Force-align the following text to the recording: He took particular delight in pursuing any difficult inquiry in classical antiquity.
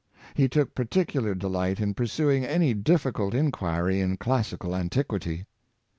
He 0.33 0.49
took 0.49 0.73
particular 0.73 1.35
delight 1.35 1.79
in 1.79 1.93
pursuing 1.93 2.43
any 2.43 2.73
difficult 2.73 3.35
inquiry 3.35 3.99
in 4.01 4.17
classical 4.17 4.75
antiquity. 4.75 5.45